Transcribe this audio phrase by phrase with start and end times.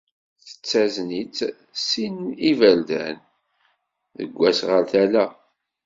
[0.45, 1.37] Tettazen-itt
[1.87, 3.17] sin n yiberdan,
[4.17, 5.25] deg wass, ɣer tala.